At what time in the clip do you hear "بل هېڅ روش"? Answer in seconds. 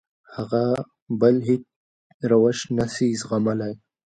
1.21-2.59